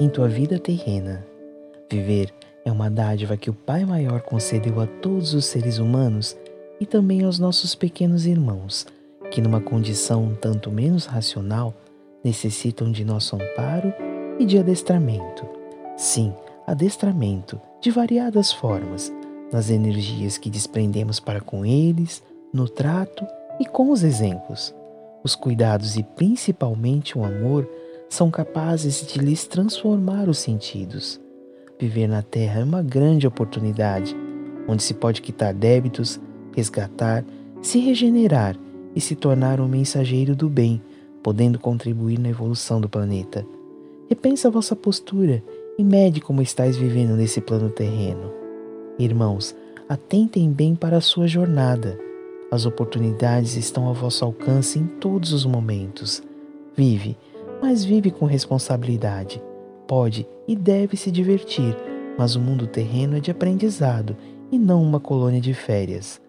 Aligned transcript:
Em 0.00 0.08
tua 0.08 0.28
vida 0.28 0.58
terrena. 0.58 1.24
Viver 1.90 2.32
é 2.64 2.72
uma 2.72 2.90
dádiva 2.90 3.36
que 3.36 3.50
o 3.50 3.54
Pai 3.54 3.84
Maior 3.84 4.22
concedeu 4.22 4.80
a 4.80 4.86
todos 4.86 5.34
os 5.34 5.44
seres 5.44 5.78
humanos 5.78 6.36
e 6.80 6.86
também 6.86 7.24
aos 7.24 7.38
nossos 7.38 7.74
pequenos 7.74 8.26
irmãos, 8.26 8.86
que, 9.30 9.40
numa 9.40 9.60
condição 9.60 10.24
um 10.24 10.34
tanto 10.34 10.70
menos 10.70 11.06
racional, 11.06 11.74
necessitam 12.24 12.90
de 12.90 13.04
nosso 13.04 13.36
amparo 13.36 13.92
e 14.38 14.44
de 14.44 14.58
adestramento. 14.58 15.46
Sim, 15.96 16.32
adestramento, 16.66 17.60
de 17.80 17.90
variadas 17.90 18.52
formas, 18.52 19.12
nas 19.52 19.70
energias 19.70 20.38
que 20.38 20.50
desprendemos 20.50 21.20
para 21.20 21.40
com 21.40 21.64
eles, 21.66 22.22
no 22.52 22.68
trato 22.68 23.26
e 23.60 23.66
com 23.66 23.90
os 23.90 24.02
exemplos. 24.02 24.74
Os 25.22 25.34
cuidados 25.34 25.96
e 25.96 26.02
principalmente 26.02 27.16
o 27.16 27.24
amor 27.24 27.68
são 28.12 28.30
capazes 28.30 29.06
de 29.06 29.18
lhes 29.18 29.46
transformar 29.46 30.28
os 30.28 30.36
sentidos. 30.36 31.18
Viver 31.80 32.06
na 32.06 32.20
Terra 32.20 32.60
é 32.60 32.64
uma 32.64 32.82
grande 32.82 33.26
oportunidade, 33.26 34.14
onde 34.68 34.82
se 34.82 34.92
pode 34.92 35.22
quitar 35.22 35.54
débitos, 35.54 36.20
resgatar, 36.54 37.24
se 37.62 37.78
regenerar 37.78 38.54
e 38.94 39.00
se 39.00 39.16
tornar 39.16 39.62
um 39.62 39.66
mensageiro 39.66 40.36
do 40.36 40.50
bem, 40.50 40.82
podendo 41.22 41.58
contribuir 41.58 42.18
na 42.18 42.28
evolução 42.28 42.82
do 42.82 42.88
planeta. 42.88 43.46
Repensa 44.10 44.48
a 44.48 44.50
vossa 44.50 44.76
postura 44.76 45.42
e 45.78 45.82
mede 45.82 46.20
como 46.20 46.42
estáis 46.42 46.76
vivendo 46.76 47.16
nesse 47.16 47.40
plano 47.40 47.70
terreno. 47.70 48.30
Irmãos, 48.98 49.56
atentem 49.88 50.52
bem 50.52 50.74
para 50.74 50.98
a 50.98 51.00
sua 51.00 51.26
jornada. 51.26 51.98
As 52.50 52.66
oportunidades 52.66 53.56
estão 53.56 53.86
ao 53.86 53.94
vosso 53.94 54.22
alcance 54.22 54.78
em 54.78 54.86
todos 54.86 55.32
os 55.32 55.46
momentos. 55.46 56.22
Vive 56.76 57.16
mas 57.62 57.84
vive 57.84 58.10
com 58.10 58.26
responsabilidade. 58.26 59.40
Pode 59.86 60.28
e 60.48 60.56
deve 60.56 60.96
se 60.96 61.12
divertir, 61.12 61.76
mas 62.18 62.34
o 62.34 62.40
mundo 62.40 62.66
terreno 62.66 63.16
é 63.16 63.20
de 63.20 63.30
aprendizado 63.30 64.16
e 64.50 64.58
não 64.58 64.82
uma 64.82 64.98
colônia 64.98 65.40
de 65.40 65.54
férias. 65.54 66.20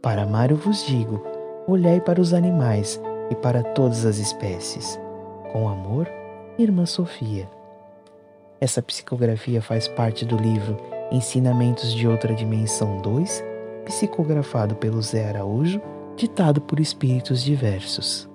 Para 0.00 0.22
amar 0.22 0.52
eu 0.52 0.56
vos 0.56 0.86
digo: 0.86 1.20
olhai 1.66 2.00
para 2.00 2.20
os 2.20 2.32
animais 2.32 3.00
e 3.28 3.34
para 3.34 3.64
todas 3.64 4.06
as 4.06 4.18
espécies. 4.18 4.98
Com 5.52 5.68
amor, 5.68 6.08
Irmã 6.56 6.86
Sofia. 6.86 7.48
Essa 8.60 8.80
psicografia 8.80 9.60
faz 9.60 9.88
parte 9.88 10.24
do 10.24 10.36
livro 10.36 10.76
Ensinamentos 11.10 11.92
de 11.92 12.06
Outra 12.06 12.32
Dimensão 12.32 13.02
2, 13.02 13.44
psicografado 13.84 14.76
pelo 14.76 15.02
Zé 15.02 15.28
Araújo, 15.28 15.80
ditado 16.16 16.60
por 16.60 16.78
espíritos 16.78 17.42
diversos. 17.42 18.28